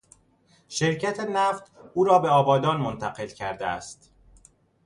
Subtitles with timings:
[0.69, 4.11] شرکت نفت او را به آبادان منتقل کرده است.